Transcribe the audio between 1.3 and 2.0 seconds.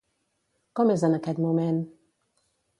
moment?